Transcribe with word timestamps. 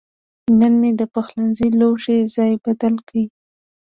نن 0.59 0.73
مې 0.81 0.91
د 0.99 1.01
پخلنځي 1.13 1.67
د 1.71 1.77
لوښو 1.79 2.15
ځای 2.35 2.51
بدل 2.65 2.95
کړ. 3.07 3.15